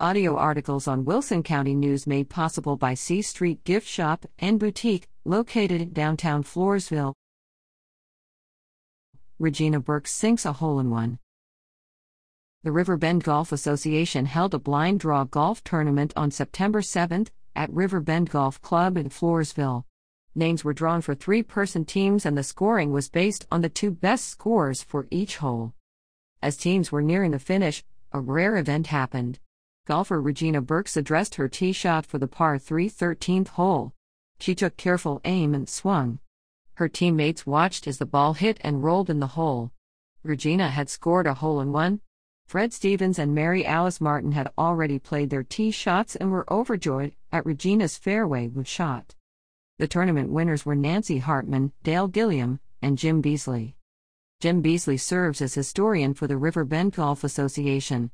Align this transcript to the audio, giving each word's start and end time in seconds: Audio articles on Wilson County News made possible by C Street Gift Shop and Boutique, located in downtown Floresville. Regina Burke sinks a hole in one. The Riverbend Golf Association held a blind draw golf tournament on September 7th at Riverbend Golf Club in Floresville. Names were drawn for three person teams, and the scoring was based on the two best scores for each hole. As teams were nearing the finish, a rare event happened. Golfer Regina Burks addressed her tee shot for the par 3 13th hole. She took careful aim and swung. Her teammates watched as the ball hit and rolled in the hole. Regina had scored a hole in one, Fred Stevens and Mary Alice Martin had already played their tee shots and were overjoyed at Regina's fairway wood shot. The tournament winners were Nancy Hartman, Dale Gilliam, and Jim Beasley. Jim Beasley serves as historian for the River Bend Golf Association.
Audio 0.00 0.36
articles 0.36 0.88
on 0.88 1.04
Wilson 1.04 1.44
County 1.44 1.72
News 1.72 2.04
made 2.04 2.28
possible 2.28 2.76
by 2.76 2.94
C 2.94 3.22
Street 3.22 3.62
Gift 3.62 3.86
Shop 3.86 4.26
and 4.40 4.58
Boutique, 4.58 5.06
located 5.24 5.80
in 5.80 5.92
downtown 5.92 6.42
Floresville. 6.42 7.14
Regina 9.38 9.78
Burke 9.78 10.08
sinks 10.08 10.44
a 10.44 10.54
hole 10.54 10.80
in 10.80 10.90
one. 10.90 11.20
The 12.64 12.72
Riverbend 12.72 13.22
Golf 13.22 13.52
Association 13.52 14.26
held 14.26 14.52
a 14.52 14.58
blind 14.58 14.98
draw 14.98 15.22
golf 15.22 15.62
tournament 15.62 16.12
on 16.16 16.32
September 16.32 16.80
7th 16.80 17.28
at 17.54 17.72
Riverbend 17.72 18.30
Golf 18.30 18.60
Club 18.60 18.96
in 18.96 19.10
Floresville. 19.10 19.84
Names 20.34 20.64
were 20.64 20.74
drawn 20.74 21.02
for 21.02 21.14
three 21.14 21.44
person 21.44 21.84
teams, 21.84 22.26
and 22.26 22.36
the 22.36 22.42
scoring 22.42 22.90
was 22.90 23.08
based 23.08 23.46
on 23.52 23.60
the 23.60 23.68
two 23.68 23.92
best 23.92 24.26
scores 24.26 24.82
for 24.82 25.06
each 25.12 25.36
hole. 25.36 25.72
As 26.42 26.56
teams 26.56 26.90
were 26.90 27.00
nearing 27.00 27.30
the 27.30 27.38
finish, 27.38 27.84
a 28.10 28.18
rare 28.18 28.56
event 28.56 28.88
happened. 28.88 29.38
Golfer 29.86 30.20
Regina 30.20 30.60
Burks 30.60 30.96
addressed 30.96 31.34
her 31.34 31.48
tee 31.48 31.72
shot 31.72 32.06
for 32.06 32.18
the 32.18 32.26
par 32.26 32.58
3 32.58 32.88
13th 32.88 33.48
hole. 33.48 33.92
She 34.40 34.54
took 34.54 34.76
careful 34.76 35.20
aim 35.24 35.54
and 35.54 35.68
swung. 35.68 36.20
Her 36.74 36.88
teammates 36.88 37.46
watched 37.46 37.86
as 37.86 37.98
the 37.98 38.06
ball 38.06 38.32
hit 38.32 38.58
and 38.62 38.82
rolled 38.82 39.10
in 39.10 39.20
the 39.20 39.28
hole. 39.28 39.72
Regina 40.22 40.70
had 40.70 40.88
scored 40.88 41.26
a 41.26 41.34
hole 41.34 41.60
in 41.60 41.70
one, 41.70 42.00
Fred 42.46 42.72
Stevens 42.72 43.18
and 43.18 43.34
Mary 43.34 43.64
Alice 43.64 44.00
Martin 44.00 44.32
had 44.32 44.52
already 44.56 44.98
played 44.98 45.30
their 45.30 45.42
tee 45.42 45.70
shots 45.70 46.14
and 46.14 46.30
were 46.30 46.50
overjoyed 46.52 47.14
at 47.32 47.44
Regina's 47.46 47.96
fairway 47.96 48.48
wood 48.48 48.68
shot. 48.68 49.14
The 49.78 49.88
tournament 49.88 50.30
winners 50.30 50.64
were 50.64 50.76
Nancy 50.76 51.18
Hartman, 51.18 51.72
Dale 51.82 52.06
Gilliam, 52.06 52.60
and 52.80 52.98
Jim 52.98 53.20
Beasley. 53.20 53.76
Jim 54.40 54.60
Beasley 54.60 54.96
serves 54.96 55.40
as 55.40 55.54
historian 55.54 56.14
for 56.14 56.26
the 56.26 56.36
River 56.36 56.64
Bend 56.64 56.92
Golf 56.92 57.24
Association. 57.24 58.10